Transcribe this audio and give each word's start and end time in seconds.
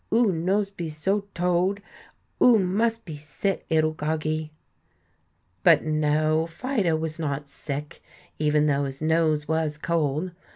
"Oo 0.11 0.31
nose 0.31 0.71
be 0.71 0.89
so 0.89 1.27
told, 1.35 1.79
oo 2.41 2.57
mus' 2.57 2.97
be 2.97 3.17
sit, 3.17 3.63
'ittle 3.69 3.93
goggie!" 3.93 4.51
But 5.61 5.83
no, 5.83 6.47
Fido 6.47 6.95
was 6.95 7.19
not 7.19 7.47
sick, 7.47 8.01
even 8.39 8.65
though 8.65 8.85
his 8.85 8.99
nose 8.99 9.47
was 9.47 9.77
cold. 9.77 10.31